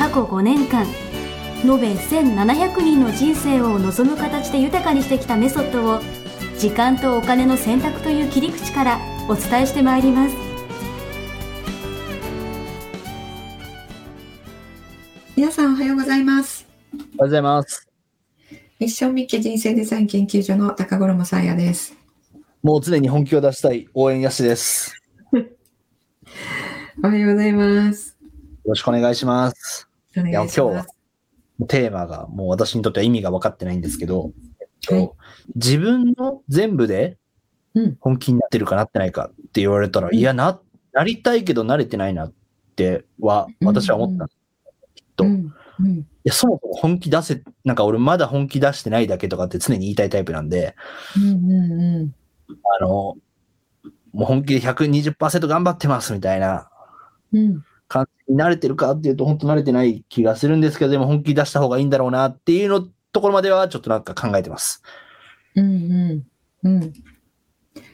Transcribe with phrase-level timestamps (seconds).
[0.00, 0.86] 過去5年間
[1.62, 6.00] 延べ1700人の人生を望む形で豊かにしてきたメソッドを
[6.58, 10.34] 時間とお金の選択という切り口からお伝えしてまいります
[15.36, 17.86] 皆さんおはようございますおはようございます。
[18.78, 21.94] ミッションミッケ人生デザイン研究所の高頃もさやです
[22.62, 24.94] もう常に本気を出したい応援やしです。
[27.04, 29.89] おはようございますよろしくお願いします。
[30.16, 30.86] お願いしま
[31.66, 34.32] テーマがもう私にとっては意味が分かってないんですけど、
[34.88, 35.10] はい。
[35.54, 37.18] 自分の全部で
[37.74, 37.96] うん。
[38.00, 40.14] 本気になってるかなってないかって言われたら、うん。
[40.14, 40.60] いやな、
[40.92, 42.32] なりたいけど慣れてないなっ
[42.76, 44.26] ては、私は思った。
[44.94, 45.24] きっと。
[45.24, 45.54] いうん。
[45.80, 46.06] うん。
[46.24, 50.74] や、そもそも本気出せ、なんか俺まだ本気出してないだけとかって常に言いたいタイプなんで、
[51.16, 51.52] うん。
[51.52, 52.14] うん。
[52.80, 53.16] あの、
[54.12, 56.68] もう本気で120%頑張ってますみたいな
[57.32, 64.82] うん感じに慣れてるかっていうと、本当慣れてない気がするんですけど、でも本気出した方がいいんだろうなっていうのところまではちょっとなんか考えてます。
[65.56, 66.24] うんう
[66.64, 66.68] ん。
[66.68, 66.92] うん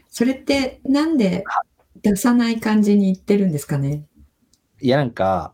[0.09, 1.45] それってなんで
[2.03, 4.07] 出さない感じに言ってるんですかね？
[4.81, 5.53] いや、なんか、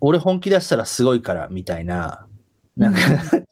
[0.00, 2.26] 俺本気出したらすごいからみたいな、
[2.76, 3.44] なんか、 中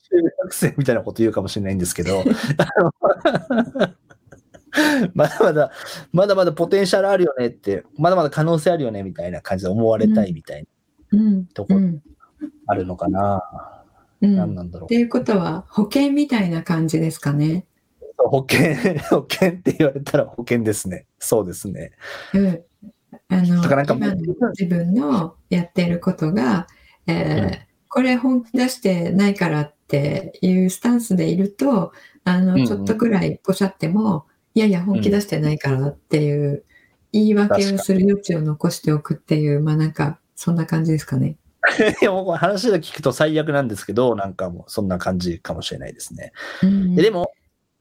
[0.45, 2.25] 学生みたいなこと言うかもしれないんですけど、
[5.15, 5.71] まだまだ、
[6.13, 10.67] まだまだポテンシャルあるよねって、まだまだ可能性あるよねみたいな感じで思われたいみたい
[11.13, 12.03] な、うんとこうん
[12.67, 13.43] あるのかな。
[14.21, 14.95] うん何なんだろうって。
[14.95, 17.67] いうことは保険みたいな感じですかね
[18.17, 18.75] 保険、
[19.11, 21.07] 保険って言われたら保険ですね。
[21.19, 21.93] そうですね。
[22.35, 22.63] うん
[23.29, 26.67] あのだからなんか今の自分のやってることが、
[27.07, 27.51] えーうん
[27.89, 31.93] これ本気出してないからっていうスタンスでいると
[32.25, 34.27] あの、うんうんちょっとくらいポシャっても
[34.57, 36.65] いやいや本気出してないからっていう
[37.13, 41.37] 言い訳をする余地を残しておくっていうまあなんかそんな感じですかね。
[42.09, 46.33] もう話で聞くと最悪なんですけど、なんかもうそんな感じかもしれないですね。
[46.63, 47.31] うんででも、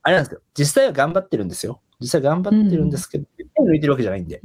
[0.03, 0.41] あれなんですよ。
[0.57, 1.79] 実際は頑張ってるんですよ。
[2.01, 4.41] 実際頑張ってるんですけど、手抜いてるわけじゃないんで。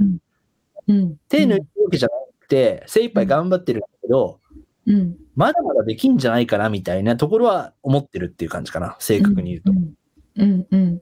[0.87, 4.41] うん手抜いてるわけじゃなくて、精一杯頑張ってるんだけど、
[4.87, 8.97] うんまだまだできんじゃないかなみたいなところは思ってるっていう感じかな。
[9.01, 9.73] 正確に言うと。
[9.73, 9.95] うん
[10.37, 11.01] うんうん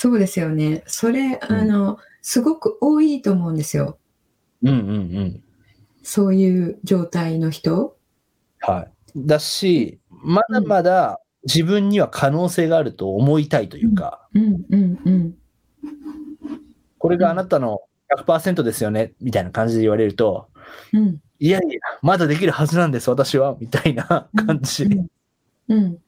[0.00, 0.82] そうですよね。
[0.86, 3.98] それ、あの、すごく多いと思うんですよ。
[4.62, 4.80] うんうんう
[5.24, 5.42] ん。
[6.02, 7.98] そういう状態の人。
[8.60, 8.90] はい。
[9.14, 15.34] だし、まだまだ自分には可能性があると思いたいというか、うんうんうん
[16.96, 17.82] これがあなたの
[18.26, 20.48] 100%ですよね、みたいな感じで言われると、
[20.94, 25.06] うんいやいや、まだできるはずなんです、私は、みたいな感じうん
[25.68, 25.98] うん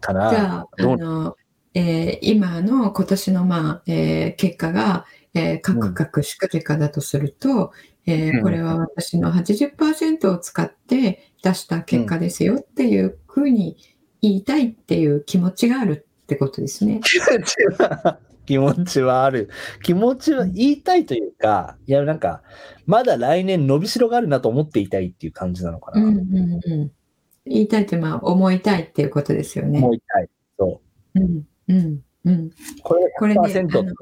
[0.00, 0.30] かな。
[0.30, 0.96] じゃあ、あどう？
[0.96, 1.36] の、
[1.78, 5.04] えー今の今年の、まあえー結果が、
[5.34, 7.72] えー、カクカクしか結果だとすると、
[8.06, 13.76] えーうんこれは私の80%を使って出した結果ですよっていうふうに
[14.22, 17.00] 言いたいっていう気持ちがあるってことですね。
[17.04, 19.50] 気持ちは、気持ちはある。
[19.82, 22.42] 気持ちは言いたいというか、いや、なんか、
[22.86, 26.02] まだ来年伸びしろがあるなと思っていたいっていう感じなのかな。
[26.02, 26.92] うんうんうん、
[27.44, 29.78] 言いたいって、まあ、思いたいっていうことですよね。
[29.78, 30.28] 思いたい。
[30.58, 30.80] そ
[31.14, 31.20] う。
[31.20, 32.50] うんうんうん。
[32.82, 32.94] こ
[33.26, 33.94] れが100%あのって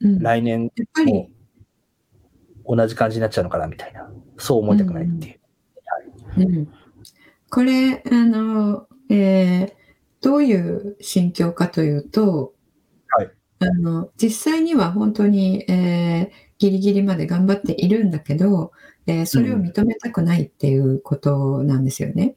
[0.00, 0.70] うん、やっ来年
[1.06, 1.30] も
[2.76, 4.10] 同じ感じになっちゃうのかなみたいな。
[4.36, 5.38] そう思いたくないっていう。
[6.36, 6.68] うん、
[7.50, 9.78] これあの、えー
[10.20, 12.52] どういう心境かというと、
[13.06, 13.30] はい。
[13.60, 18.72] あの実際には本当に、えーギリギリまで頑張っているんだけど、
[19.06, 22.34] えーそれを認めたくないっていうことなんですよね。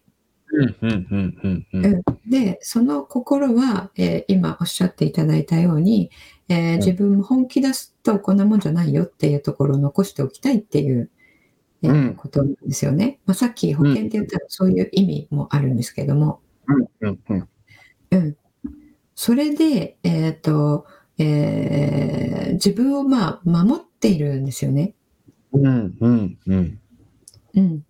[2.30, 6.12] でその心は、えー今おっしゃっていただいたように、
[6.50, 11.10] えーん自分も本気出すとこんなもんじゃないよっていうところを残しておきたいっていう、
[11.84, 13.20] えーうんことなんですよね。
[13.26, 16.42] まあ、さっき保険って言ったらそういう意味もあるんですけども、
[17.00, 17.48] うん、うん。
[18.12, 18.38] うん、
[19.16, 20.86] それで、えーと
[21.18, 24.94] えー自分をまあ守っているんですよね。
[25.54, 26.80] うん、うん、うん。
[27.56, 27.86] うん、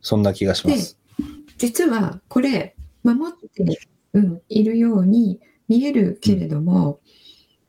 [0.00, 0.97] そんな気がします。
[1.58, 3.78] 実はこれ守って、
[4.14, 7.00] うん、いるように見えるけれども、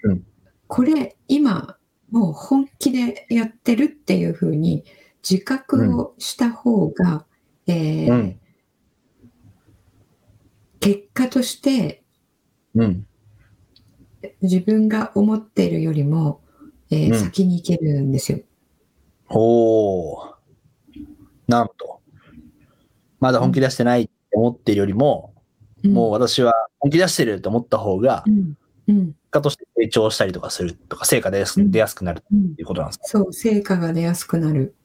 [0.03, 0.23] うん
[0.67, 1.77] これ今
[2.11, 4.85] もう本気でやってるっていうふうに
[5.27, 7.25] 自覚をした方が、
[7.65, 8.39] えーうん。
[10.79, 12.03] 結果として
[12.75, 13.07] うん。
[14.41, 16.41] 自分が思っているよりも、
[16.91, 18.39] えーうん先に行けるんですよ。
[19.29, 20.35] おー。
[21.47, 21.98] なんと。
[23.19, 25.33] まだ本気出してないって思ってるよりも、
[25.83, 28.25] うんもう私は本気出してると思った方が
[28.85, 34.75] 結果として成長したりとかするとか、成果出やすうん出やすくなるっうんていうことなんですか、そう、成果が出やすくなる。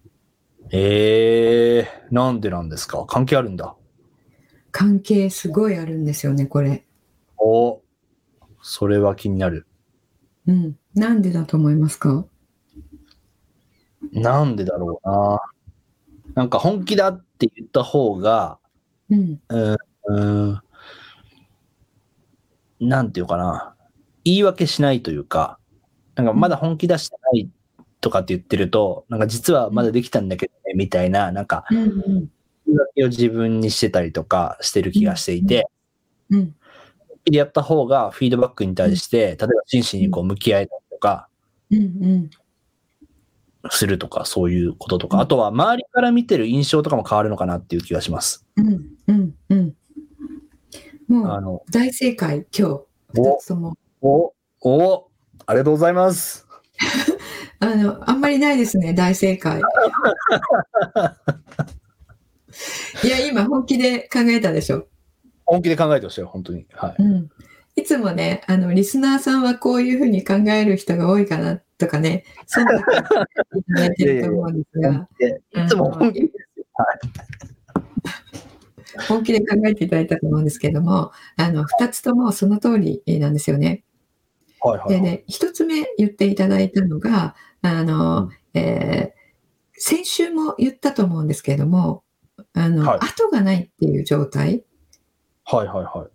[0.70, 3.04] ええー、なんでなんですか？
[3.06, 3.74] 関係あるんだ。
[4.70, 6.86] 関係すごいあるんですよね、これ。
[7.38, 7.82] お
[8.62, 9.66] それは気になる。
[10.46, 10.78] うん。
[10.94, 12.24] なんでだと思いますか？
[14.12, 15.40] なんでだろうな。
[16.34, 18.58] なんか本気だって言った方が、
[19.10, 19.40] うん。
[19.48, 20.60] うーん、
[22.80, 23.74] なんていうかな。
[24.24, 25.58] 言い訳しないというか、
[26.16, 27.50] なんかまだ本気出してない
[28.00, 32.30] とかって言ってると、なんか実はまだできたんだけどね、みたいな、なんかうんうん。
[32.66, 35.68] 言い訳を自分にしてたりとかしてる気がしていて、
[36.30, 36.54] うん。
[37.08, 41.28] 本気でやった方がフィードバックに対して、例えば真摯にこう向き合えたりとか、
[41.70, 42.30] うんうん。
[43.70, 48.44] するとか、そういうこととか、うんあとは周りから見てる印象とかも変わるのかなっていう気がします。
[48.56, 49.74] うんうんうん。
[51.08, 53.74] もうあの、大正解、今日、お二つとも。
[54.00, 54.32] お、
[54.62, 55.08] お、
[55.46, 56.46] ありがとうございます。
[57.60, 59.60] あの、あんまりないですね、大正解。
[63.02, 64.86] いや、今本気で考えたでしょ。
[65.46, 66.66] 本気で考えてほしいよ、本当に。
[66.72, 67.02] はい。
[67.02, 67.28] うん。
[67.76, 76.66] いつもね、あの、リスナーさんはこういうふうに考える人が多いかなとかね、そんなこといただいてると思うんですが、でいつも本気ですよ。
[79.08, 83.84] 本気で考えていただいたと思うんですけども、あの、二つともその通りなんですよね。
[84.60, 85.00] はいはい、はい。
[85.00, 89.24] でね、一つ目言っていただいたのが、あの、うんえー
[89.76, 92.04] 先週も言ったと思うんですけれども、
[92.54, 94.64] あの、はい後がないっていう状態、
[95.44, 96.08] はいはいは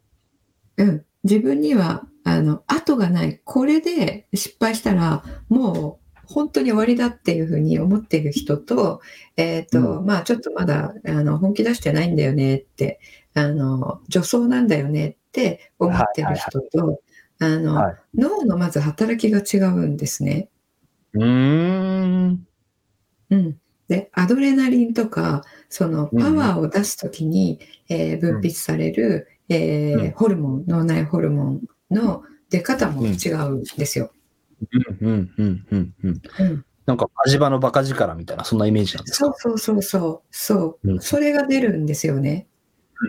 [0.77, 0.83] い。
[0.83, 3.41] うん、自分には、あの、後がない。
[3.43, 9.01] これで失敗したら、もう、本当に終わりだっていうふうに思っている人と、
[9.35, 12.99] えっ、と、まあちょっとまだ、あの、本気出してないんだよねって、
[13.33, 17.01] あの、女装なんだよねって思ってる人と、
[17.39, 20.49] あの、はい脳のまず働きが違うんですね。
[21.13, 22.47] うーん。
[23.29, 23.57] うん。
[23.87, 31.61] で、アドレナリンとか、そのうんパワーを出すときに、えー分泌される、えーうんホルモン、脳内ホルモン
[31.91, 34.11] の出方も違うんですよ。
[35.01, 36.21] うんうんうんうんうん。
[36.39, 36.65] うん。
[36.85, 39.33] なんか火事場のバカ力みたいな、そんなイメージなんですか？
[39.37, 40.21] そうそうそうそう。
[40.35, 40.95] そうう。
[40.95, 42.47] んそれが出るんですよね。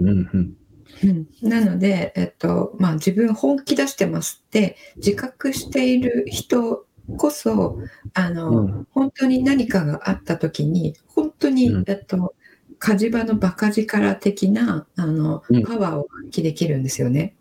[0.01, 0.55] うんうん
[1.03, 1.27] うん。
[1.43, 7.79] なので、えっと、まあ自分本気出してますって自覚している人こそ、
[8.15, 12.35] あの、うん本当に何かがあった時に本当に、うんえっと
[12.81, 17.37] 火事場のバカ力的なあのうんパワーを発揮できるんですよね。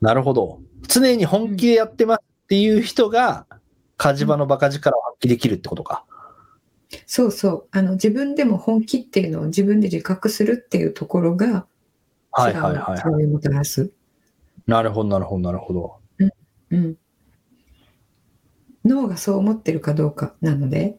[0.00, 0.60] なるほど。
[0.86, 3.46] 常に本気でやってますっていう人が、
[3.96, 6.04] 火事場のバカ力を発揮できるってことか。
[7.06, 11.66] そうそうあの自分でも本気っていうのを自分で自覚するっていうところが
[12.30, 13.64] はいはいはいはい。
[13.64, 13.90] す。
[14.66, 15.96] なるほどなるほどなるほど。
[16.70, 16.96] うん、
[18.84, 20.98] 脳がそう思ってるかどうかなので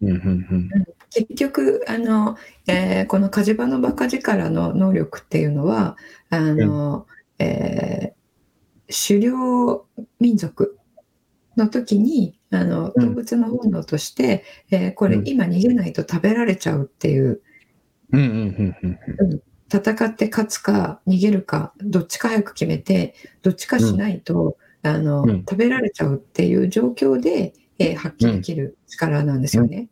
[0.00, 0.70] うんうんうん。
[1.16, 5.96] 結局あの、えーこの火事場のバカ力の能力っていうのは
[6.30, 7.06] あの、
[7.38, 8.16] えー
[8.88, 9.84] 狩猟
[10.20, 10.78] 民族
[11.56, 13.08] の時にあのうん。
[13.08, 15.28] 動物の本能として、えーこれうん。
[15.28, 17.40] 今逃げないと食べられちゃうっていう
[18.12, 19.42] うんうんうんうん
[19.72, 25.38] 戦って勝つか逃げるかどっちか早く決めてどっちかしないと、あのうん。
[25.40, 29.88] 食べられちゃうっていう状況で、えー発揮できる力なんですよね。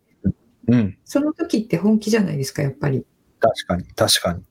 [0.69, 0.75] うん。
[0.75, 0.99] うん。
[1.05, 3.05] その時って本気じゃないですかやっぱり。
[3.41, 4.43] 確かに確かに。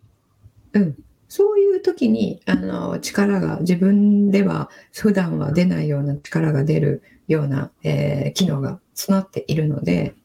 [0.73, 10.15] うん、そういう時にあの力が自分では普段は出ないような力が出るような、えー機能が備わっているので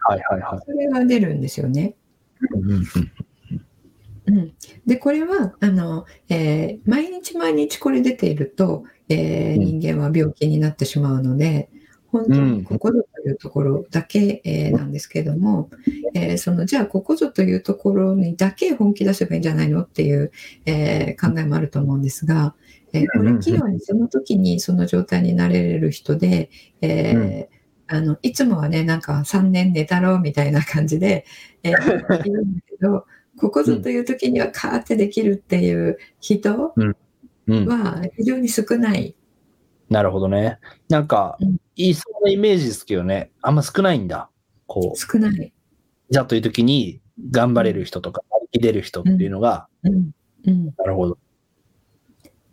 [0.00, 0.60] はいはいはい。
[0.64, 1.94] それが出るんですよね。
[2.52, 2.84] うんうん
[4.28, 4.54] うん、
[4.86, 11.68] でこれはあの、えー毎日毎日これ出ていると、えーうん人間は病気になってしまうので
[12.18, 15.70] 本当にここぞというところだけ、えーなんですけども、
[16.14, 20.32] えーそのじゃあここぞというところにだけ本気出せばいいんじゃないのっていう、
[20.66, 22.54] えー考えもあると思うんですが、
[22.92, 27.56] えーこれ器用にその時にその状態になれる人で、えー
[27.88, 31.24] あのいつもはねなんか3年寝たろうみたいな感じで、
[31.62, 33.06] えーいるんだけど
[33.38, 36.96] ここぞという時にはカーってできるっていう人うん。
[37.68, 39.14] は非常に少ない。
[39.88, 40.58] なるほどね。
[40.88, 43.30] なんかうん、いそうなイメージですけどね。
[43.42, 44.30] あんま少ないんだ。
[44.66, 44.98] こう。
[44.98, 45.52] 少ない。
[46.10, 47.00] ざという時に
[47.30, 50.10] 頑張れる人とか、張り切れる人っていうのが、うん
[50.46, 51.18] うん、なるほど。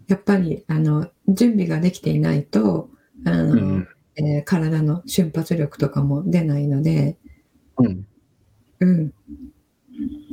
[0.07, 2.89] やっぱりあの準備ができていないと
[3.25, 3.87] あの、うん。
[4.15, 7.17] えー体の瞬発力とかも出ないので、
[7.77, 8.05] うん。
[8.79, 9.13] うん、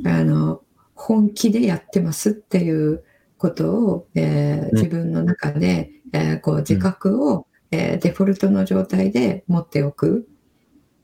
[0.05, 0.61] あの
[0.93, 3.03] 本気でやってますっていう
[3.41, 10.27] ことを、えーうん自分の中で、えーこう自覚を、えーデフォルトの状態で持っておく。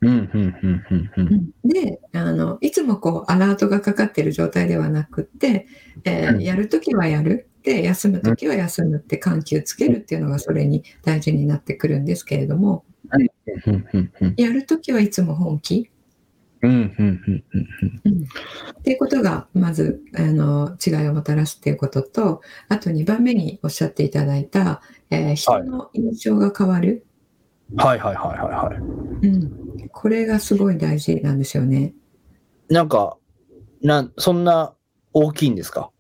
[0.01, 0.09] うん。
[0.09, 0.55] うん。
[0.63, 0.83] うん。
[0.91, 1.27] うん。
[1.63, 1.69] うん。
[1.69, 5.65] であのいつもこうアラートがかかってる状態ではなくって、
[6.05, 12.85] えーうんやるときはやるで休むときは休むって緩急つけるっていうのがそれに大事になってくるんですけれども。
[14.37, 15.89] やるときはいつも本気、
[16.57, 16.59] っ
[18.83, 27.05] ていうことがまずあの違いをもたらすっていうこととあと2番目におっしゃっていただいた、えー人の印象が変わる、
[27.75, 28.77] はいはいはいはいはい。
[29.27, 29.37] う
[29.85, 31.93] ん、これがすごい大事なんですよね。
[32.69, 33.17] なんか、
[33.81, 34.73] なん、そんな
[35.13, 35.91] 大きいんですか？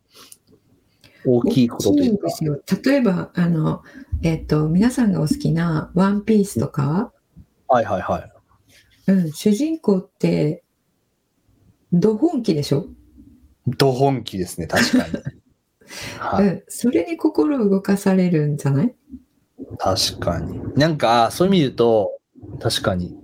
[1.25, 2.27] 大きいことと大きいうんか。
[2.27, 2.61] ですよ。
[2.83, 3.83] 例えば、あの、
[4.23, 7.11] えっ、と、皆さんがお好きなワンピースとか、
[7.67, 8.31] はいはいはい。
[9.07, 10.63] うん、主人公って、
[11.93, 12.87] ど本気でしょ、
[13.65, 15.13] ド本気ですね、確かに。
[16.19, 18.95] はい、うん、それに心を動かされるんじゃない？
[19.79, 20.59] 確かに。
[20.75, 22.19] なんか、そういう意味で言うと、
[22.59, 23.17] 確かに。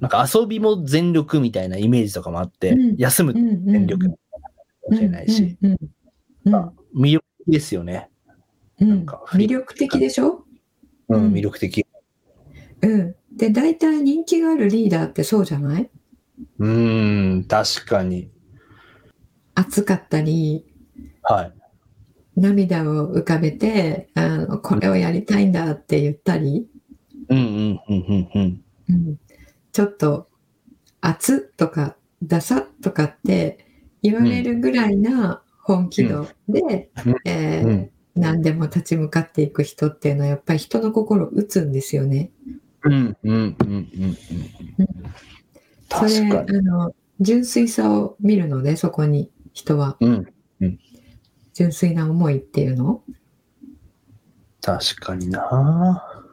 [0.00, 2.96] なんか遊びも全力みたいなイメージとかもあって、うん。
[2.96, 4.14] 休む全力か
[4.90, 5.56] もしれないし、
[6.94, 8.08] 魅力的ですよね。
[8.80, 8.88] うん。
[8.88, 10.44] なんか魅力的でしょ？
[11.08, 11.32] うん、うん。
[11.32, 11.84] 魅力的。
[12.82, 13.14] うん。
[13.36, 15.90] で、大体人気があるリーダーってそうじゃない？
[16.58, 18.30] うーん、確かに。
[19.54, 20.66] 熱かったり、
[21.22, 21.52] はい。
[22.36, 26.68] 涙を浮かべて、あのこれをやりたいんだって言ったり、
[27.28, 28.64] うんうんうんうんうん。
[28.88, 29.18] うん、
[29.72, 30.28] ちょっと
[31.00, 33.66] 熱とかダサとかって
[34.02, 42.32] 言われるぐらいな本気度で、うんえーうん何でも立ち向かっていく人っていうのはやっぱり人の心を打つんですよね。
[42.84, 44.16] うんうんうんうんうん。
[45.90, 46.58] それ確かに。
[46.58, 50.26] あの純粋さを見るのでそこに人はうん。
[51.58, 53.02] 純粋な思いっていうの、
[54.62, 56.24] 確かにな。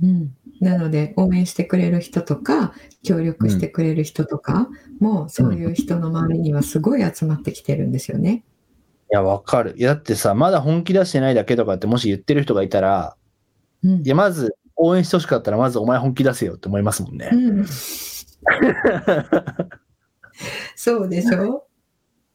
[0.00, 4.68] うん、なので応援してくれる人とか協力してくれる人とか
[5.00, 8.44] も、そういう人の周りにはすごい集まってきてるんですよね。
[9.10, 9.74] いや、わかる。
[9.76, 13.16] いや、だってさ、まだ本気出してないだけとかってもし言ってる人がいたら、
[13.82, 17.28] うんいや、まず応援してほしかったら、まずお前本気出せよって思いますもんね。
[17.32, 17.66] うん、
[20.74, 21.66] そうでしょ、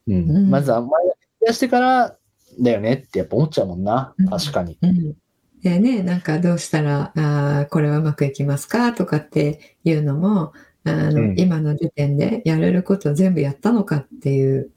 [0.08, 0.30] うん。
[0.30, 0.50] うん。
[0.50, 2.16] まずはお前が本気出してから
[2.60, 4.14] だよねってやっぱ思っちゃうもんな。
[4.18, 4.28] うん。
[4.28, 4.78] 確かに。
[4.82, 5.16] うん。
[5.62, 11.36] でね、なんかどうしたらあーこれはうまくいきますかとかっていうのもあの、うん。
[11.40, 14.70] 今の時点でやれることを全部やったのかっていう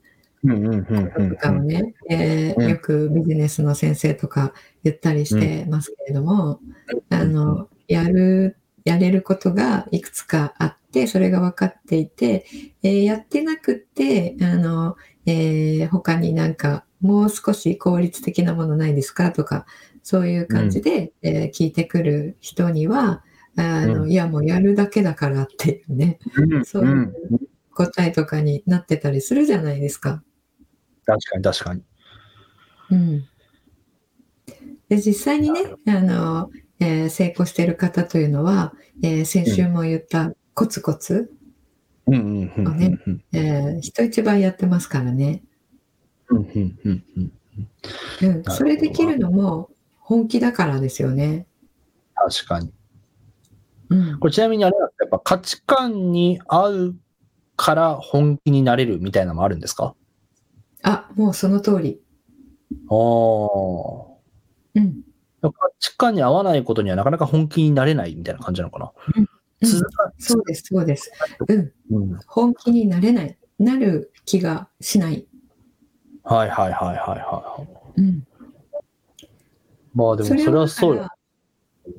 [0.44, 2.68] とかをね、えーうん。
[2.70, 4.52] よくビジネスの先生とか
[4.84, 6.60] 言ったりしてますけれども、
[7.10, 12.46] あのやるやれることがいくつかあってそれが分かっていて、
[12.82, 19.66] えーやってなくってあの、えー他になんかもう少し効率的なものないですかとか
[20.02, 23.22] そういう感じで、えー聞いてくる人には
[23.56, 24.10] あの、うん。
[24.12, 26.64] いやもうやるだけだからっていうねうん。
[26.64, 27.12] そういううん
[27.74, 30.20] 答えとかになってたりするじゃないですか。
[31.08, 31.82] 確かに確かに。
[32.90, 33.20] うん、
[34.88, 36.50] で実際にねあの、
[36.80, 41.32] えー成功している方というのは、えー先週も言ったコツコツ、
[42.06, 45.42] うんうんうんうんうんえー人一倍やってますからね、
[46.28, 47.32] うんうんうんうん
[48.22, 48.50] うん、ど。
[48.52, 51.46] それできるのも本気だからですよね。
[52.14, 52.72] 確かに。
[53.88, 54.18] うん。
[54.20, 55.04] これちなみにあれなんですか？
[55.04, 56.96] やっぱ価値観に合う
[57.56, 59.94] から本気になれるみたいなのもあるんですか？
[60.82, 62.00] あもうその通り。
[62.88, 64.08] ああ。
[64.74, 65.02] うん
[65.40, 68.92] 価値観に合わないことにはなかなか本気になれないみたいな感じなのかな？
[69.16, 69.28] うん
[69.60, 71.12] 続かそうです、そうです。
[71.46, 73.38] うん、うん本気になれない。
[73.58, 75.26] なる気がしない。
[76.24, 77.66] はいはいはいはいは
[77.96, 78.00] い。
[78.00, 78.26] うん、
[79.94, 81.08] まあでもそれはそうよ。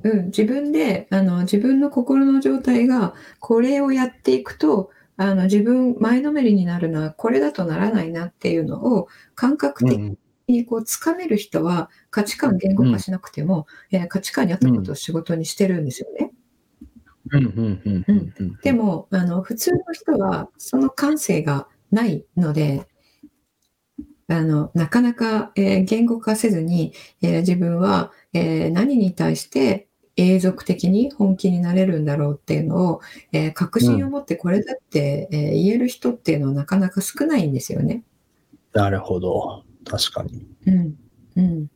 [0.03, 16.31] うん、自分であの自分の心の状態がこれをやっていくとあの自分前のめりになるのはこれだとならないなっていうのを感覚的うんにこうつかめる人は価値観言語化しなくても、えー価値観に合ったことを仕事にしてるんですよね。
[17.31, 18.57] うんうんうんうんうん。
[18.63, 22.88] でもあの普通の人はその感性がないので
[24.29, 29.88] あのなかなか、えー言語化せずに、えー自分は、えー何に対して
[30.19, 38.03] 永続的に本気になれるんだろうっていうのを、えー確信を持ってこれだって、えー言える人っていうのはなかなか少ないんですよね。
[38.73, 39.63] なるほど。
[39.85, 40.45] 確かに。
[40.67, 40.95] うん
[41.38, 41.67] うん、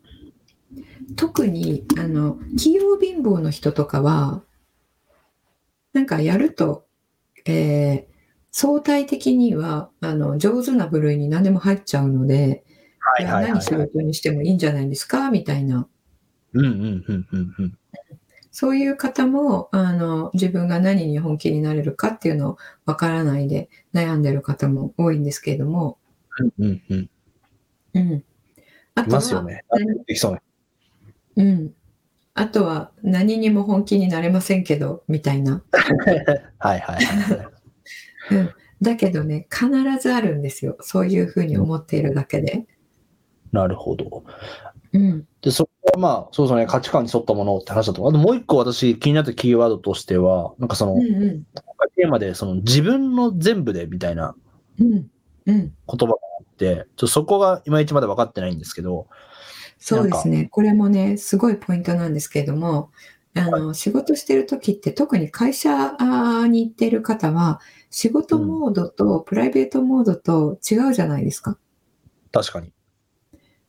[1.16, 4.44] 特にあの器用貧乏の人とかは
[5.94, 6.86] なんかやると、
[7.46, 8.14] えー
[8.56, 12.64] 相対的にはあの上手な部類に何でも入っちゃうので、
[13.00, 15.32] はいはいはい、何仕事にしてもいいんじゃないですか？
[15.32, 15.88] みたいな
[16.54, 17.78] うんうんうんうんうん。
[18.54, 25.98] そういう方もあの自分が何に本気になれるかっていうのをわからないで悩んでる方も多いんですけれども、
[26.40, 27.10] うんうんうん。
[27.96, 28.24] うん、
[28.94, 29.66] あいとはますよね。
[29.72, 30.42] 何できそうね。
[31.36, 31.74] うん、
[32.36, 35.64] あとは何にも本気になれませんけどみたいな。
[36.60, 37.34] はいはいは
[38.32, 38.36] い。
[38.36, 38.50] うん、
[38.84, 39.68] だけどね必
[40.00, 42.68] ずあるんですよそういうふうに思っているだけで。
[43.52, 44.24] なるほど。
[44.94, 45.28] うん。
[45.42, 48.08] で、そこはまあ、そうそうね、価値観に沿ったものって話だと。
[48.08, 51.44] あともう一個私気になったキーワードとしては、なんかその、うんうん。
[51.96, 54.36] テーマでその自分の全部でみたいな
[54.80, 55.08] うん。
[55.46, 59.08] うん、言葉があって、ちょっとそこがいまいちまだ分かってないんですけど、
[59.78, 60.46] そうですね。
[60.46, 62.92] これもねすごいポイントなんですけれども
[63.36, 65.98] あの、仕事してる時って特に会社
[66.48, 67.60] に行っている方は
[67.90, 71.58] 仕事モードとプライベートモードと違うじゃないですか。
[72.32, 72.72] 確かに。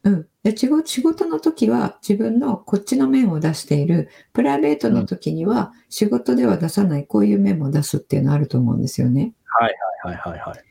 [0.04, 9.34] うん、で仕事の時は自分のこっちの面を出しているプライベートの時には仕事では出さないこういう面も出すっていうのあると思うんですよね。
[9.46, 9.74] はい
[10.04, 10.64] はいはいはい。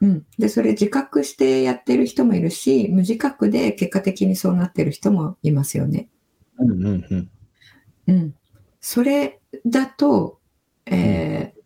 [0.00, 6.08] うん、でそれ自覚してやってる人もいるし無自覚で結果的にそうなってる人もいますよね。
[6.58, 7.30] うんうんうん。
[8.06, 8.34] うん、
[8.80, 10.40] それだと、
[10.86, 11.58] えー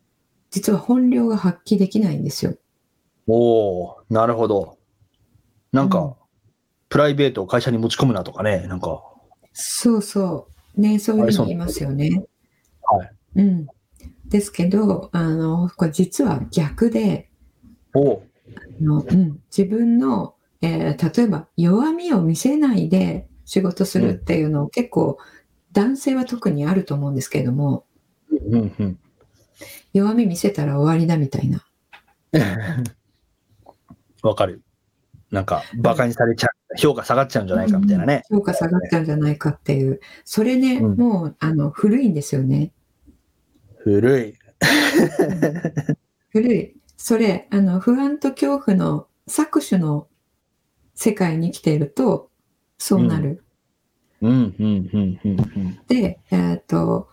[0.53, 2.55] 実は本領が発揮できないんですよ。
[3.27, 4.77] おおなるほど。
[5.73, 6.15] なんか、うん
[6.93, 9.03] プライベートを会社に持ち込むなとかね、なんか、
[9.55, 10.47] そうそ
[10.77, 10.81] う。
[10.81, 12.27] ね、そういうふうに言いますよね。
[12.83, 13.11] はい。
[13.37, 13.67] うん。
[14.29, 17.31] ですけど、あの、これ実は逆で、
[17.95, 25.19] おおあのうん、自分の、えー例えば弱みを見せないで仕事するっていうのを結構
[25.73, 27.87] 男性は特にあると思うんですけれども、
[28.31, 28.99] うんうん。
[29.95, 31.65] 弱み見せたら終わりだみたいな。
[34.23, 34.63] わかる。
[35.33, 38.23] なんか、馬鹿にされちゃう、評価下がっちゃうんじゃないかみたいなね。
[38.31, 39.99] 評価下がっちゃうんじゃないかっていう。
[40.25, 42.73] それね、うんもうあの古いんですよね。
[43.79, 44.35] 古い。
[46.29, 46.77] 古い。
[46.99, 50.07] それ、あの不安と恐怖の搾取の
[50.95, 52.31] 世界に生きていると、
[52.77, 53.43] そうなる。
[54.21, 55.81] うんうんうんうんうん。
[55.89, 57.09] で、えっ、と、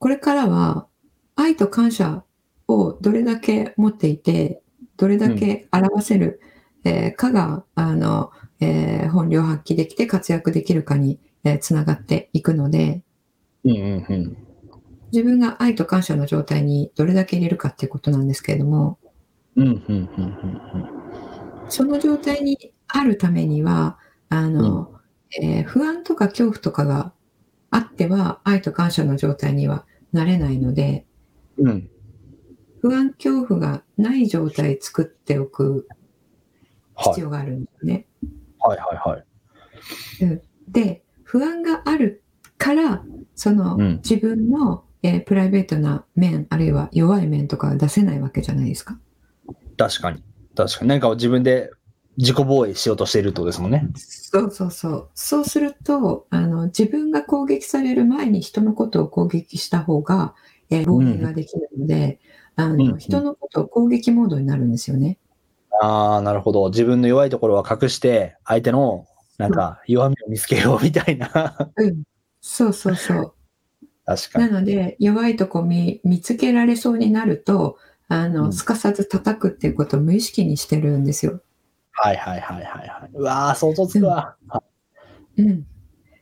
[0.00, 0.88] これからは
[1.36, 2.24] 愛と感謝
[2.66, 4.62] をどれだけ持っていて、
[4.96, 6.40] どれだけ表せる、
[6.84, 13.02] えーかが、あの、えー本領発揮できて活躍できるかに、えーつながっていくので、
[13.64, 14.36] うんうんうん。
[15.12, 18.98] 自分が愛と感謝の状態にどれだけ入れるかっていうことなんですけれども、
[19.56, 19.98] うんうんうんう
[20.78, 20.88] ん
[21.68, 24.92] その状態にあるためには、あの、
[25.40, 27.12] えー不安とか恐怖とかが
[27.70, 31.06] あっては、愛と感謝の状態にはなれないので、
[31.58, 31.68] うん。
[31.68, 31.90] うん。
[32.80, 36.01] 不安恐怖がない状態作っておくはい
[36.96, 38.06] 必要があるんですね。
[38.58, 40.40] はいはいはい。
[40.68, 42.22] で、不安がある
[42.58, 48.98] から、そのうん自分の、えープライベートな面、あるいは弱い面とかが出せないわけじゃないですか？
[49.76, 50.22] 確かに。
[50.54, 50.88] 確かに。
[50.88, 51.70] 何かを自分で
[52.18, 53.88] 自己防衛しようとしているとですもんね。
[53.96, 55.10] そうそうそう。
[55.14, 60.34] そうすると、あの、自分が攻撃される前に人のことを攻撃した方が、
[60.70, 62.20] えー防衛ができるので、
[62.54, 65.18] あうんの、人のことを攻撃モードになるんですよね。
[65.80, 66.68] ああ、なるほど。
[66.70, 69.06] 自分の弱いところは隠して、相手の、
[69.38, 71.72] なんか、弱みを見つけようみたいな。
[71.76, 72.02] うん。
[72.40, 73.34] そうそうそう。
[74.04, 74.52] 確かに。
[74.52, 81.40] なので、弱いとこ見見つけられそうになると、あの、うんすかさず叩くっていうことを無意識にしてるんですよ。
[81.92, 83.10] はいはいはいはいはい。
[83.14, 84.36] うわー、想像つくわ。
[85.38, 85.66] うん。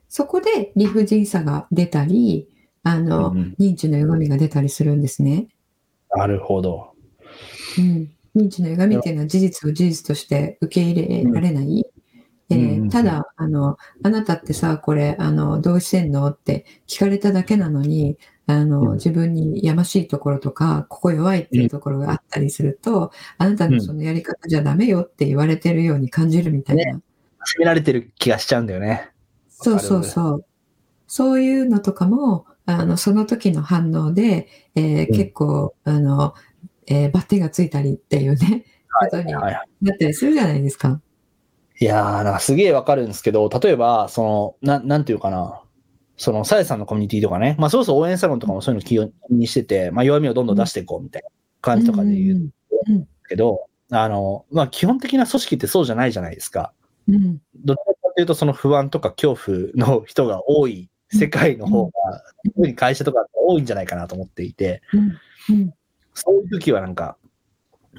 [0.08, 2.48] そこで理不尽さが出たり、
[2.82, 5.48] あの、うんうん認知の歪みが出たりするんですね。
[6.14, 6.92] なるほど。
[7.78, 8.10] うん。
[8.40, 11.84] 認知の歪みっていうのは事実を事実として受け入れられない。
[12.50, 16.26] えーうんうんうんただ、あの、あなたってさ、これ、あの、どうしてんの？
[16.26, 27.00] って聞かれただけなのに、あの、うん自分にやましいところとか、ここ弱いっていうところがあったりすると、あなたのそのやり方じゃダメよって言われてるように感じるみたいな。
[27.44, 29.10] 責められてる気がしちゃうんだよね。
[29.48, 30.44] そうそうそう。
[31.06, 36.34] そういうのとかも、あの、その時の反応で、えーうん結構、あの、
[36.90, 38.64] えーバッテンがついたりっていうね、
[39.00, 39.32] ことに。
[39.32, 41.00] なったりするじゃないですか。
[41.80, 45.62] いやー、なんかすげえわかるんですけど、例えば、その、ななんていうかな。
[46.16, 48.98] その、さやさんのコミュニティとかね、まあ、そろそろ応援サロンとかもそういうの気
[49.30, 51.28] にしてて、まあ、弱みをどんどん出していこうみたいな
[51.62, 56.74] 感じとかで言うけど、あの、まあ、基本的な組織ってそうじゃないじゃないですか。
[57.08, 61.92] うん、どちらかというと、その不安とか恐怖の人が多い世界の方が、
[62.54, 64.82] 特に会社とか多いんじゃないかなと思っていて、
[66.14, 67.16] そういう時はなんか、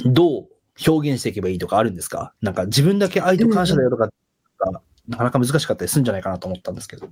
[0.05, 0.47] どう
[0.87, 2.33] 表現していけばいいとかあるんですか？
[2.41, 4.09] なんか自分だけ愛と感謝だよとか、
[5.07, 7.09] なかなか難しかったりするんじゃないかなと思ったんですけど。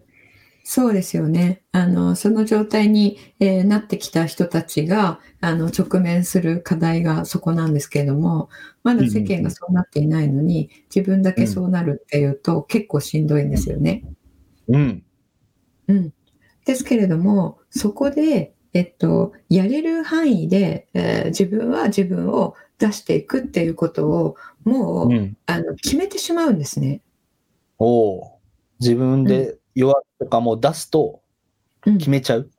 [0.63, 1.63] そうですよね。
[1.71, 8.49] あの、その状態に、えー、なってきた人たちが、あの、直面する課題がそこなんですけれども、
[8.83, 14.03] まだ世間がそうなっていないのに、自分だけそうなるっていうと、結構しんどいんですよね。
[14.67, 15.03] うん。
[15.87, 16.13] うん。
[16.65, 27.01] ですけれども、そこで、えっと、やれる範囲で、えー、自分は自分を出していくっていうことを、もう、うん、あの決めてしまうんですね。
[27.77, 28.39] おお。
[28.79, 31.21] 自分で弱とかも出すと
[31.83, 32.49] 決めちゃう、うん、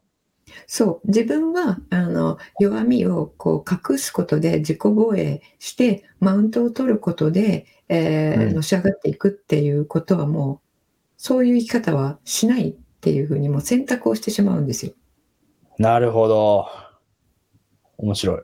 [0.66, 10.68] そう自分はあの弱みをこう隠すことで自己防衛してマウントを取ることで、えー、のし上がっていくっていうことはもう
[11.16, 14.92] そういう生き方はしないっていうふうにも選択をしてしまうんですよ。
[15.80, 16.68] なるほど。
[17.96, 18.42] 面白い。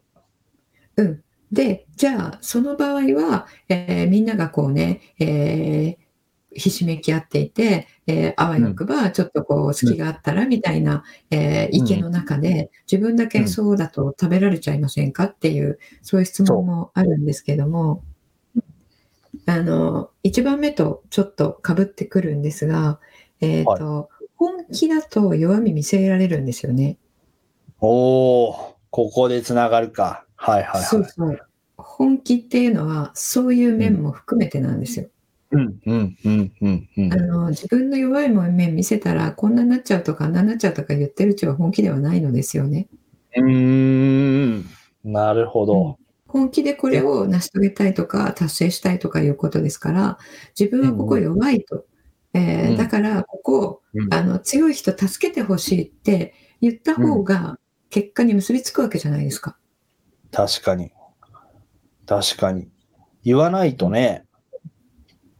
[0.96, 1.22] うん。
[1.52, 18.02] で、じゃあ、その場合は、えー、みんながこうね、えー、ひしめき合っていて、えー、あわよくばちょっとこう隙があったらみたいな、えー、池の中で自分だけそうだと食べられちゃいませんかっていうそういう質問もあるんですけども
[19.44, 22.98] あの1番目とちょっとかぶってくるんですが、
[23.42, 26.96] えーと、はい、本気だと弱み見せられるんですよね。
[27.80, 30.24] おおここでつながるか。
[30.36, 31.38] はいはい、はい、そうそう
[31.76, 35.08] 本気っていうのはそういう面も含めてなんですよ。
[35.52, 37.12] うんうんうんうんうん。
[37.12, 42.88] あの、自分の弱い面見せたら、こんなになっちゃうとか、あんなになっちゃうとか言ってるうちは本気ではないのですよね。
[43.36, 44.64] うーん、
[45.04, 45.98] なるほど。
[46.26, 50.18] 本気でこれを成し遂げたいとか、達成したいとかいうことですから、
[50.58, 51.84] 自分はここ弱いと。
[52.34, 57.58] えーだから、ここ、うんあの、強い人助けてほしいって言った方が、
[57.96, 59.56] 結果に結びつくわけじゃないですか。
[60.30, 60.92] 確かに。
[62.04, 62.68] 確かに。
[63.24, 64.26] 言わないとね、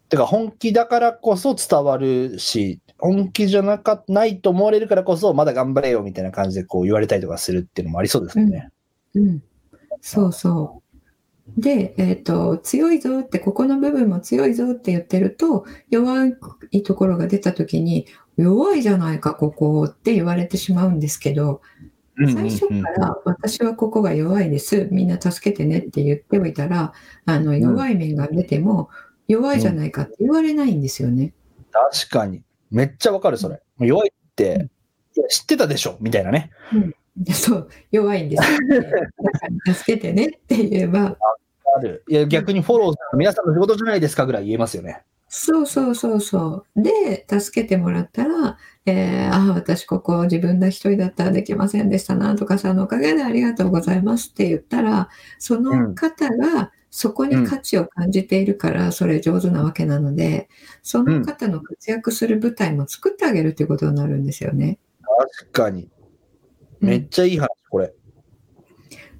[0.09, 8.71] てか本気だからこそ伝わるし、本気じゃなかないと思われるからこそ、まだ頑張れよみたいな感じでこう言われたりとかするっていうのもありそうですよね。
[9.15, 9.43] うん、うん、
[10.01, 10.83] そうそ
[11.59, 11.61] う。
[11.61, 16.27] で、えっ、ー、と、強いぞって、ここの部分も強いぞって言ってると、弱
[16.71, 18.07] いところが出た時に、
[18.39, 21.61] 弱いじゃないか、ここって言われてしまうんですけど、
[22.19, 26.93] 最初から私はここが弱いです、みんな助けてねって言っておいたら、
[27.27, 28.89] あの弱い面が出ても、
[29.29, 31.35] 弱いじゃないかって言われないんですよね。
[31.73, 32.43] 確かに。
[32.71, 33.61] めっちゃわかる、それ。
[33.79, 34.69] 弱いって、
[35.17, 35.99] いや知ってたでしょ？
[36.01, 36.51] みたいなね。
[36.73, 36.95] うん、
[37.35, 38.91] そう、弱いんですよ、ね。
[39.75, 41.17] 助けてねって言えば。
[41.77, 42.05] ある。
[42.09, 45.03] いや、逆にフォロー、皆さんの仕事じゃないですかぐらい言えますよね。
[45.39, 46.83] そうそうそうそう。
[46.83, 52.15] で、助けてもらったら、えー、ああ、私ここ自分だ一人だったらできませんでした。
[52.15, 60.49] なんとかさんのおかげでありがとうございますって言ったら、その方がそこに価値を感じているから、それ上手なわけなので、
[60.83, 64.79] その方の活躍する舞台も作ってあげるということになるんですよね。
[65.43, 65.91] 確かに。
[66.81, 67.95] めっちゃいい話、これ。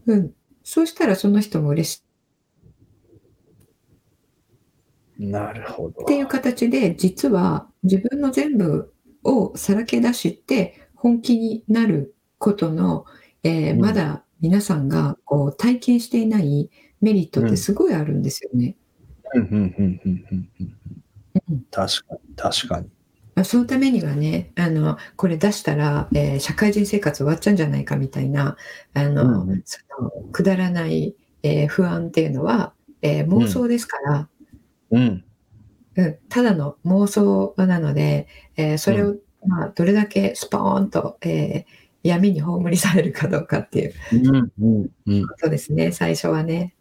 [0.07, 0.33] うん。
[0.65, 2.07] そうしたらその人も嬉しい。
[5.19, 6.03] なるほど。
[6.03, 8.93] っていう形で、実は自分の全部
[9.25, 13.07] をさらけ出して本気になることの、
[13.43, 18.77] えー、まだ皆さんがこう体験していないメリットってすごいあるんですよね。
[21.71, 22.89] 確かに、確かに。
[23.45, 28.57] そのためにはね、あの、これ出したら、えー、社会人生活終わっちゃうんじゃないかみたいな、
[28.95, 34.29] あの、うん、そのくだらない、えー、不安っていうのは、えー、妄想ですから、
[34.91, 35.25] うん、
[35.97, 41.67] うん、ただの妄想なので、えそれを、まあ、どれだけスポーンと、え
[42.03, 43.93] 闇に葬りされるかどうかっていう。
[45.29, 46.75] ことですね、最初はね。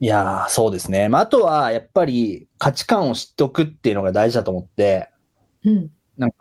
[0.00, 1.08] いやー、そうですね。
[1.08, 5.08] まあ、あとは、やっぱり価値観を知っておくっていうのが大事だと思って、
[5.64, 5.90] うん。
[6.18, 6.36] なんか、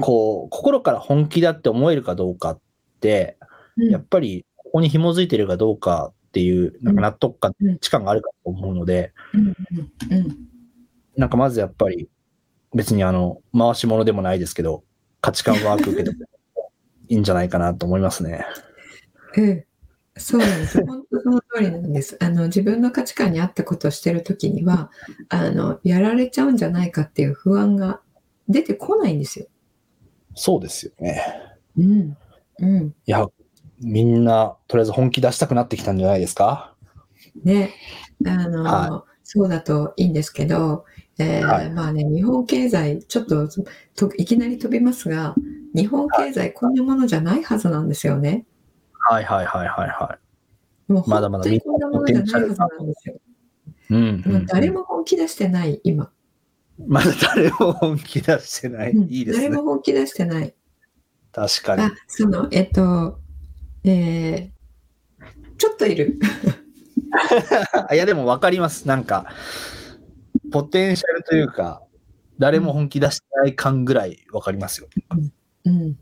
[0.00, 2.60] こう、心から本気だって思えるかどうかっ
[3.00, 3.36] て、
[3.76, 9.54] うん、やっぱり、ここに紐づいてるかどうかっていう、なんか納得感、価値観があるかと思うので、うん。
[11.14, 12.08] なんかまずやっぱり、
[12.74, 14.82] 別にあの、回し物でもないですけど、
[15.20, 16.24] 価値観ワーク受けても
[17.08, 18.46] いいんじゃないかなと思いますね。
[19.36, 19.64] うん。
[20.16, 20.80] そうなんです。
[20.86, 22.16] 本当その通りなんです。
[22.18, 24.90] あの、自分の価値観に合ったことをしてるときには、
[25.28, 28.00] あの、やられちゃうんじゃないかっていう不安が
[28.48, 29.48] 出てこないんですよ。
[30.34, 31.22] そうですよね。
[31.76, 32.16] うん。
[32.58, 32.86] うん。
[32.86, 33.26] いや、
[33.82, 36.74] みんな、とりあえず本気出したくなってきたんじゃないですか？
[37.44, 37.74] ね。
[38.26, 40.84] あの、はそうだといいんですけど、
[41.18, 43.48] えーはいまあね、日本経済、ちょっと
[43.94, 45.34] といきなり飛びますが、
[45.74, 48.46] 日本経済こんなものじゃないはずなんですよね。
[48.92, 50.18] はいはいはいはいは
[50.88, 53.14] もうまだまだ本当にこんなものじゃないはずなんですよ。
[53.14, 53.94] い。
[53.94, 56.10] うん、誰も本気出してない、今。
[56.86, 58.92] まだ誰も本気出してない。
[58.92, 59.64] うんいいですね誰も。
[59.64, 60.54] 本気出してない。
[61.32, 63.20] 確かにあ。、その、えっと、
[63.84, 64.62] えー
[65.62, 66.18] ちょっといる。
[67.92, 68.88] いや、でも分かります。
[68.88, 69.26] なんか、
[70.50, 71.82] ポテンシャルというか、
[72.40, 74.88] 誰も本気出してない感ぐらい分かりますよ。
[75.64, 75.96] うん。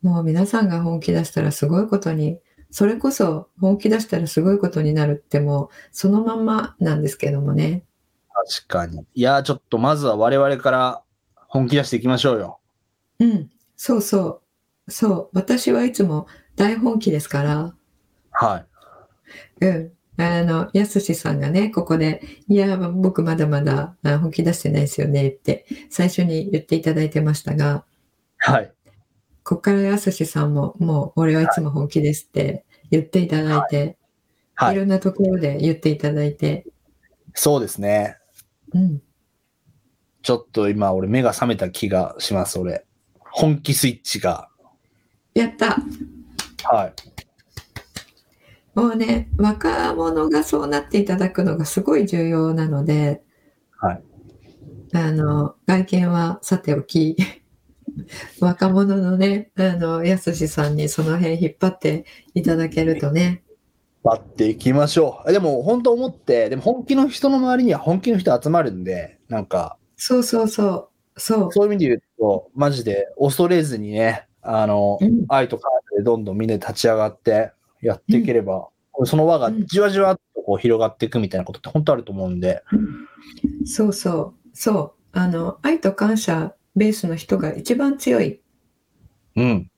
[0.00, 2.38] もう皆さんが本気出したらすごいことに、
[2.70, 7.84] それこそ本気出したらすごいことになるってもうそのまんまなんですけどもね。
[8.64, 9.04] 確かに。
[9.14, 11.02] いや、ちょっとまずは我々から
[11.48, 12.60] 本気出していきましょうよ。
[13.18, 13.50] うん。
[13.76, 14.40] そうそ
[14.86, 14.90] う。
[14.90, 15.28] そう。
[15.34, 17.74] 私はいつも大本気ですから。
[18.30, 18.64] は
[19.60, 19.64] い。
[19.64, 19.92] うん。
[20.18, 27.84] あの、やすしさんがね、ここで、いや、僕まだまだあ本気出してないですよねって最初に言っていただいてましたが、
[28.38, 28.72] はい。
[29.44, 33.96] ここからやすしさんも、もう俺はいつも本気ですって言っていただいて、、
[34.54, 34.78] はいい。
[34.78, 36.66] ろんなところで言っていただいて、
[37.34, 38.18] そうですね。
[38.74, 39.02] うん。
[40.22, 42.84] ちょっと今、俺目が覚めた気がします、俺。
[43.18, 44.48] 本気スイッチが。
[45.34, 45.78] やった
[46.64, 46.94] はい。
[48.74, 53.22] もうね、若者がそうなっていただくのがすごい重要なので、
[53.78, 54.02] はい。
[54.94, 57.16] あの、外見はさておき、
[58.40, 63.42] 若者のね、あの、やすしさんにその辺引っ張っていただけるとね、
[64.04, 65.32] 待っていきましょう。
[65.32, 75.24] でも、本当思って、でも本気の人の周りには本気の人集まるんで、なんか、そうそうそう、そう、そういう意味で言うと、マジで恐れずにね、あの、うん。
[75.28, 78.68] 愛と感謝でどんどんみんなで立ち上がってやっていければ、
[79.04, 82.62] その輪がじわじわっとこう広がっていくみたいなことって本当あると思うんで、
[83.64, 88.40] そうそう、そう、あの、愛と感謝ベースの人が一番強い。
[89.36, 89.70] うん。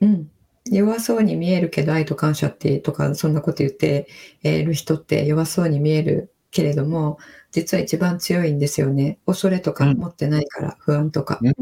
[0.00, 0.30] うん。
[0.70, 4.06] 弱そうに見えるけど愛と感謝ってとかそんなこと言って
[4.42, 7.18] いる人って弱そうに見えるけれども
[7.52, 9.18] 実は一番強いんですよね。
[9.26, 11.54] 恐れとか持ってないから、不安とか、うん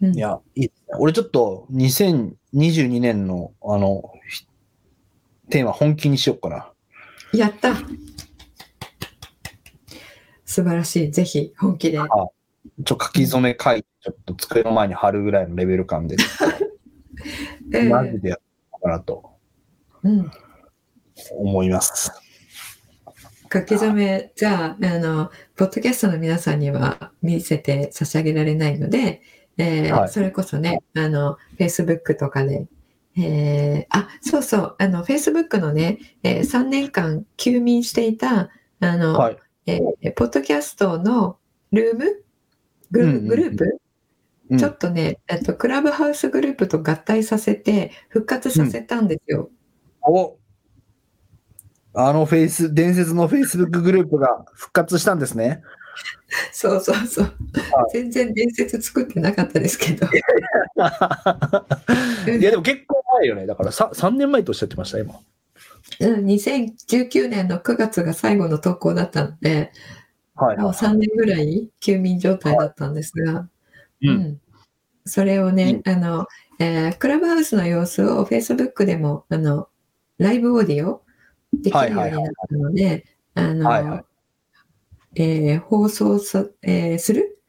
[0.00, 0.96] いや、いいですね。
[0.98, 4.46] 俺ちょっと2022年の、あの、ひ
[5.50, 6.72] テーマ本気にしようかな。
[7.32, 7.74] やった。
[10.44, 11.10] 素晴らしい。
[11.10, 11.98] ぜひ本気で。
[11.98, 12.06] ちょ
[12.84, 16.16] 書き初め書いて、ちょっと机の前に貼るぐらいのレベル感で、
[17.72, 17.88] ええ。
[17.88, 18.38] マジでやっ
[18.72, 19.30] たかなと。
[20.02, 20.30] うん。
[21.30, 22.12] 思います。
[23.52, 29.22] 書き初めじゃああのポッドキャストの皆さんには見せて差し上げられないので、
[29.58, 32.66] えーはいそれこそねあの Facebook とかで、
[33.16, 39.36] えーあそうそうあの Facebook のね、えー3年間休眠していたあの、はい。
[39.66, 41.38] えーポッドキャストの
[41.72, 42.22] ルーム
[42.90, 43.58] グルうんうんうん
[44.50, 49.50] うんちょっとね、えっと、クラブハウスグループと合体させて復活させたんですよ。
[50.02, 50.36] お
[51.94, 55.62] あのフェイス、伝説のフェイスブックグループが復活したんですね。
[56.52, 57.32] そうそうそう。
[57.92, 60.06] 全然伝説作ってなかったですけど。
[60.10, 60.10] い
[62.42, 63.46] や、でも結構前よね。
[63.46, 65.18] だから 3, 3年前とおっしゃってました、今。
[66.00, 69.72] うん、2019年の9月が最後の投稿だったので、
[70.34, 73.50] はいもう3年ぐらい休眠状態だったんですが、う。
[74.02, 74.40] うんん、
[75.06, 76.26] それをね、あの、
[76.58, 79.68] えークラブハウスの様子を Facebook でも、あの、
[80.18, 81.02] ライブオーディオ
[81.54, 84.04] できるようになったので、あの、はいはい
[85.16, 87.40] えー放送さ、えーする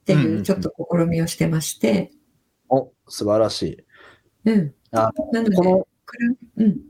[0.00, 2.10] ってうんうんいううんちょっと試みをしてまして、
[2.68, 4.50] お、素晴らしい。
[4.50, 4.74] うん。
[4.92, 5.86] あなので、こ
[6.56, 6.80] うん、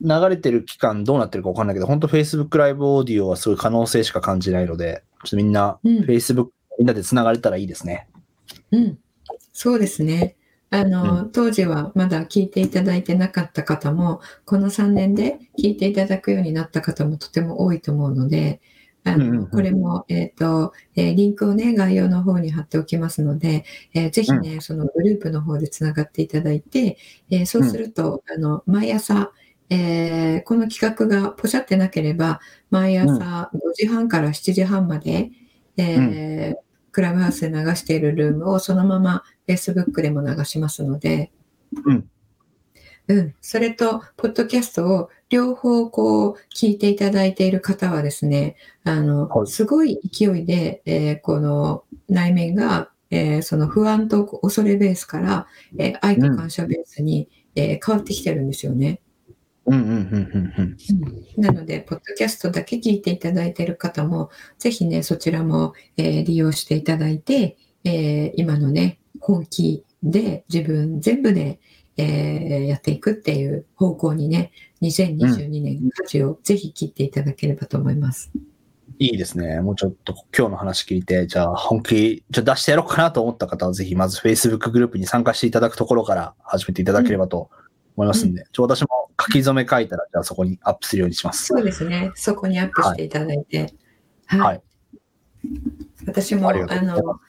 [0.00, 8.08] 流れてる期間どうなってるか分かんないけど、本当 Facebook ライブオーディオはすごい可能性しか感じないので、ちょっとみんなうん Facebook みんなで繋がれたらいいですね。
[8.70, 8.98] うん、
[9.52, 10.36] そうですね。
[10.70, 18.60] あの、当時はまだ聞いていただいてなかった方も、この3年で聞いていただくようになった方もとても多いと思うので、
[19.04, 19.46] あのうんうんうん。
[19.48, 26.98] これも、えっ、と、えーリンクをね、概要の方に貼っておきますので、えーぜひね、そのグループの方でつながっていただいて、
[27.30, 29.32] えーそうすると、あの、毎朝、
[29.70, 35.30] えーこの企画がポシャってなければ、毎朝5時半から7時半まで、
[35.76, 41.30] えークラブハウスで流しているルームをそのまま Facebook でも流しますので、
[41.84, 42.10] うん。
[43.08, 43.34] うん。
[43.40, 55.46] それと、ポッドキャストを両方こう聞いていただいている方はですね、あの、はいすごい勢いで、えーこの内面がえーその不安と恐れベースから、
[55.78, 59.00] えー愛と感謝ベースに、えー変わってきてるんですよね。
[59.66, 59.96] うんうんうん
[60.56, 60.76] うん
[61.36, 61.42] うん。
[61.42, 71.60] なので、ポッドキャストだけ聞いていただいている方も、ぜひね、そちらも、えー利用していただいて、えー今のね、本気で自分全部で、
[71.98, 78.30] えーやっていくっていう方向にね、2022年、舵をぜひ切っていただければと思います。
[78.98, 79.60] いいですね。
[79.60, 87.50] もうちょっと今日の話聞いて、じゃあ本気、じゃあ出してやろうかなと思った方は、ぜひまず Facebook グループに参加していただくところから始めていただければと
[87.96, 88.88] 思いますんで、ちょ私も
[89.20, 91.46] 書き初め書いたら、じゃあそこにアップするようにします。
[91.46, 93.72] そうですね、そこにアップしていただいて。
[94.26, 94.40] はい。
[94.40, 94.62] はい。
[96.06, 97.20] 私も、あの、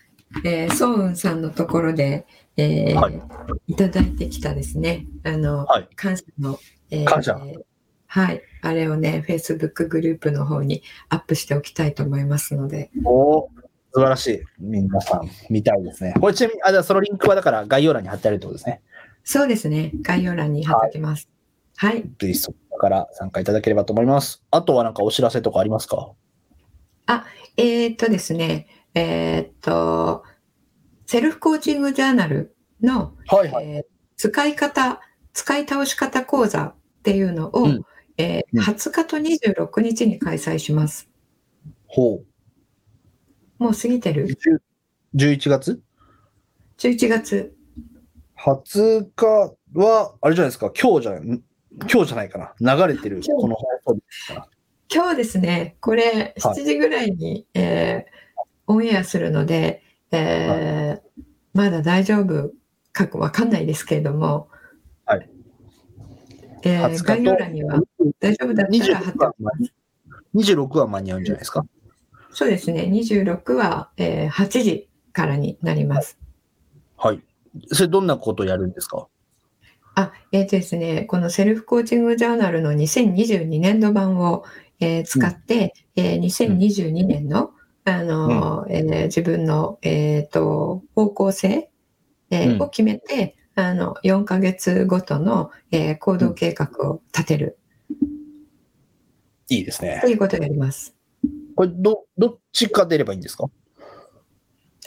[0.44, 2.26] えー、ソウンさんのところで、
[2.60, 3.22] えーはい
[3.68, 6.60] い、ただいてきたですね、あの、はい感謝の、
[6.92, 7.40] えー感謝
[8.08, 8.42] はい。
[8.64, 12.90] あれをね、Facebook グループの方にアップしておきたいと思いますので。
[13.06, 13.48] おー
[13.94, 14.44] 素晴らしい。
[14.60, 16.14] 皆さん、見たいですね。
[16.20, 18.82] これちなみに、あ、じゃあそのリンクはだから概要欄に貼ってあるってことですね。
[19.24, 21.30] そうですね、概要欄に貼っておきます。
[21.78, 22.04] はい。
[22.20, 24.44] ぜひそこから参加いただければと思います。
[24.52, 26.14] あとはなんかお知らせとかありますか？
[27.58, 30.24] えーっとですね、えーっと、
[31.10, 33.66] セルフコーチングジャーナルの、はいはい。
[33.66, 33.84] えー
[34.16, 35.02] 使い方、
[35.34, 37.82] 使い倒し方講座っていうのを、うん
[38.18, 41.10] えーうん20日と26日に開催します。
[41.88, 42.22] ほ
[43.58, 44.14] もう過ぎてう。
[44.14, 44.60] る10
[45.16, 45.82] 11月
[46.78, 47.56] ?11 月。
[48.38, 51.44] 20日は、あれじゃないですか、今日じゃない、ん
[51.92, 52.78] 今日じゃないかな。
[52.78, 54.48] 流れてる、今日この放送日ですから。
[54.94, 58.20] 今日ですね、これはい7時ぐらいに、えー
[58.68, 61.10] オンエアするので、えー
[61.54, 62.52] まだ大丈夫
[62.94, 64.50] かわかんないですけれども、
[65.06, 65.30] はい
[66.64, 67.80] えー20日と概要欄には
[68.20, 69.74] 大丈夫だったら貼っておきます。
[70.36, 71.66] 26は間に合うんじゃないですか？
[72.32, 76.20] そうですね、26は、えー8時からになります。
[76.96, 77.22] はい。
[77.72, 79.08] それどんなことをやるんですか？
[79.96, 84.44] あ、えっ、とですね、このセルフコーチングジャーナルの2022年度版を、
[84.80, 87.52] えー使って、えー2022年の、
[87.90, 91.70] あのーえー自分の、えー、と方向性、
[92.32, 97.58] えーうんを決めて、あの4ヶ月ごとの、えー行動計画を立てる
[99.50, 100.08] いいですねと。
[100.08, 100.96] いうことをやります。
[101.56, 103.46] これ、ど、どっちか出ればいいんですか？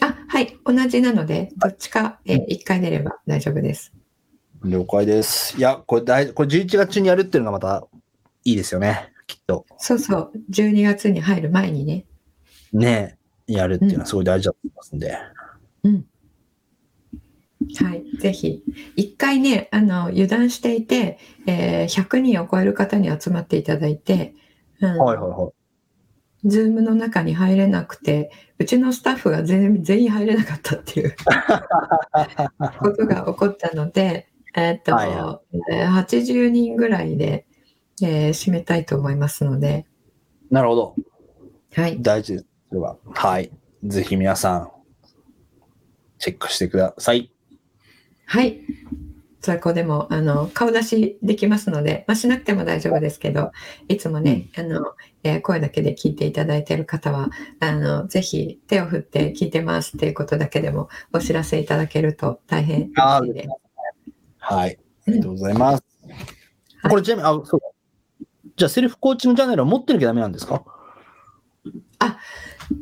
[0.01, 3.93] あ、はい、同じなので、どっちか、え1回出れば大丈夫です。
[4.65, 5.59] 了解です。
[5.59, 7.87] いや、これ大、これ11月中にやるっていうのがまた
[8.45, 9.13] いいですよね。
[9.27, 9.67] きっと。
[9.79, 12.05] そうそう、12月に入る前にね。
[12.73, 15.19] ねやるっていうのはすごい大事だと思いますんで。
[15.85, 16.07] うん。
[17.85, 18.63] はい、ぜひ。
[18.97, 24.35] 一回ね、あの、油断していて、えー100人を超える方に集まっていただいて、
[24.81, 25.53] うんはいはいはい。
[26.49, 31.15] ズームの中に入れなくて、うちのスタッフが全全員入れなかったっていう
[32.81, 37.47] ことが起こったので、えーっと、はいはえー80人ぐらいで、
[38.03, 39.87] えー締めたいと思いますので、
[40.51, 40.97] なるほど。
[41.75, 42.03] はい。
[42.03, 42.47] 大事です。
[42.73, 42.97] それは。
[43.15, 43.53] はい。
[43.85, 44.71] ぜひ皆さん、
[46.19, 47.31] チェックしてください。
[48.25, 48.61] はい。
[49.43, 53.51] そこでも、あの、顔出しできますので、まあ、しなくても大丈夫ですけど、
[53.89, 57.29] いつもね、あの、えー声だけで聞いていただいている方は、
[57.61, 63.49] あの、ぜひ手を振って聞いてますっていうことだけでもお知らせいただけると大変あ嬉しいです。
[64.39, 64.79] はい。
[65.09, 65.85] ありがとうございます。
[66.05, 67.67] はいこれちなみに、あ、そうだ。
[68.57, 70.65] じゃあ、セルフコーチングチャンネルを持ってなきゃダメなんですか？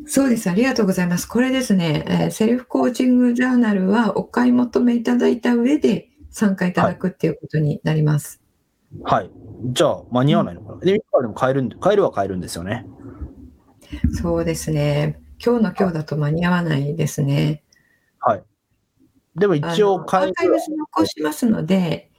[0.06, 0.50] そうです。
[0.50, 1.26] ありがとうございます。
[1.26, 8.40] これですね、えーセルフコーチングジャーナルはお買い求めいただいた上で参加いただくっていうことになります。
[9.04, 9.30] はい。
[9.66, 12.86] じゃあ、間に合わないのかな、で、今からでも買えるんで、買えるは買えるんですよね。
[14.12, 15.20] そうですね。
[15.44, 17.62] 今日の今日だと間に合わないですね。
[18.18, 18.42] はい。
[19.36, 22.09] でもあ一応のア買えるーカイブス残しますので、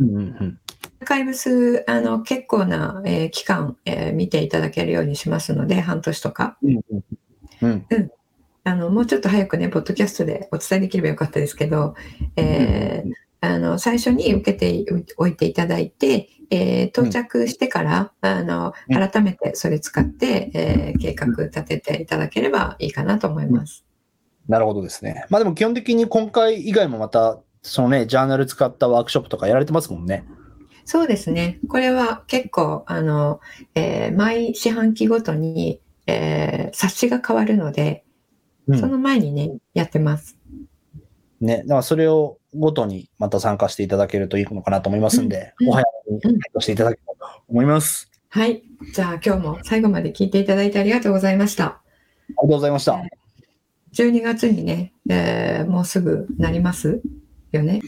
[0.00, 0.58] うんうんうん。
[1.00, 6.56] アーカイブス、あの、結構な、えー期間、えー見ていただけるようにしますので、半年とか。
[6.62, 6.80] うん
[7.62, 8.10] うんうん。
[8.64, 11.94] あの、もうちょっと早くね、ポッドキャストでお伝えできればよかったですけど、
[12.36, 13.12] えー
[13.42, 14.84] あの、最初に受けて
[15.16, 23.84] おいていただいて、えー到着してから、あの、うん改めてそれ使って、えー計画立てていただければいいかなと思います。
[24.48, 25.26] なるほどですね。
[25.30, 30.24] まあでも基本的に今回以外もまた、そのね、ジャーナル使ったワークショップとかやられてますもんね。
[30.84, 31.60] そうですね。
[31.68, 33.40] これは結構、あの、
[33.74, 38.04] えー毎四半期ごとに、えー冊子が変わるので、
[38.66, 40.38] うんその前にね、やってます。
[41.40, 41.58] ね。
[41.58, 45.84] だからそれをごとにまた参加していただけるといいのかなと思いますんで、うんお早
[46.24, 48.10] めにしていただければと思います。
[48.30, 48.62] はい。
[48.94, 51.64] じゃあ今日も最後まで聞いていただいてありがとうございました。
[51.64, 51.80] あ
[52.28, 53.00] りがとうございました。
[53.92, 57.00] 12月にね、えーもうすぐなります
[57.52, 57.80] よね。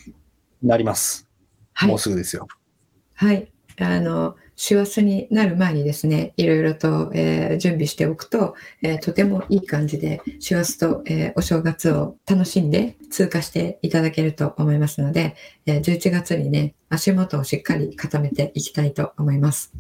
[0.63, 1.29] なります。
[1.73, 1.99] はいもう。
[1.99, 2.47] すぐですよ。
[3.15, 3.53] はい。
[3.79, 15.37] あの、師走になる前にですね、いろいろと、えー準備しておくと、えーとてもいい感じで、師走と、えーお正月を楽しんで通過していただけると思いますので、
[15.67, 19.73] えー11月にね、足元をしっかり固めていきたいと思います。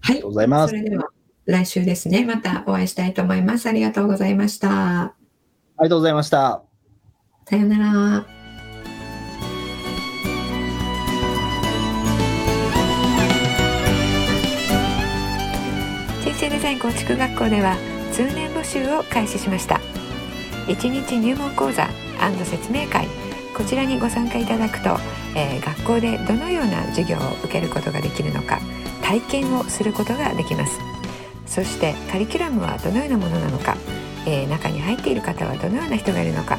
[0.00, 0.30] はいありがとう。
[0.30, 0.70] ございます。
[0.70, 1.08] それでは、
[1.46, 3.66] 来週ですね、またお会いしたいと思います。
[3.68, 5.02] ありがとうございました。
[5.02, 6.75] ありがとうございました。
[7.48, 8.26] さようなら。
[16.24, 17.76] 人生デザイン構築学校では
[18.10, 19.80] 通年募集を開始しました
[20.66, 21.88] 1日入門講座
[22.44, 23.06] 説明会
[23.56, 24.96] こちらにご参加いただくと、
[25.36, 28.58] えー学校でどのような授業を受けることができるのか
[29.02, 30.80] 体験をすることができます
[31.46, 33.76] そしてカリキュラムはどのようなものなのか、
[34.26, 36.58] えー中に入っている方はどのような人がいるのか、